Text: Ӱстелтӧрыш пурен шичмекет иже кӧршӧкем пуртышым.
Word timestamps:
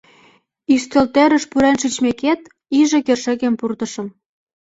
Ӱстелтӧрыш 0.73 1.43
пурен 1.51 1.75
шичмекет 1.81 2.39
иже 2.79 2.99
кӧршӧкем 3.05 3.53
пуртышым. 3.59 4.07